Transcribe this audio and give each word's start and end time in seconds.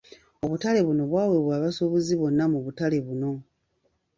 Obutale 0.43 0.79
buno 0.87 1.03
bwaweebwa 1.11 1.53
abasuubuzi 1.57 2.13
bonna 2.21 2.43
mu 2.51 2.59
butale 2.65 2.97
buno. 3.07 3.31